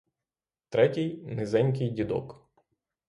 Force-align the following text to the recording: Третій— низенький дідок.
Третій— 0.69 1.19
низенький 1.27 1.89
дідок. 1.89 2.49